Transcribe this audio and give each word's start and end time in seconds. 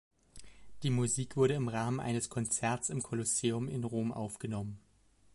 Die 0.81 0.89
Musik 0.89 1.37
wurde 1.37 1.53
im 1.53 1.67
Rahmen 1.67 1.99
eines 1.99 2.27
Konzerts 2.27 2.89
im 2.89 3.03
Kolosseum 3.03 3.67
in 3.69 3.83
Rom 3.83 4.11
aufgenommen. 4.11 4.79